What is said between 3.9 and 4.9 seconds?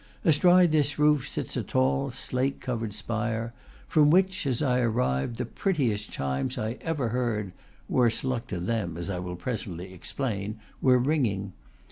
which, as I